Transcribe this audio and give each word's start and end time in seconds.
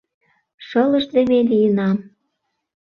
Шылыждыме 0.67 1.39
лийынам. 1.49 1.97